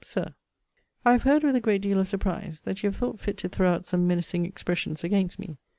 SIR, 0.03 0.33
I 1.05 1.11
have 1.11 1.21
heard, 1.21 1.43
with 1.43 1.55
a 1.55 1.59
great 1.61 1.83
deal 1.83 1.99
of 1.99 2.07
surprise, 2.07 2.61
that 2.61 2.81
you 2.81 2.87
have 2.87 2.95
thought 2.95 3.19
fit 3.19 3.37
to 3.37 3.47
throw 3.49 3.71
out 3.71 3.85
some 3.85 4.07
menacing 4.07 4.47
expressions 4.47 5.03
against 5.03 5.37
me. 5.37 5.57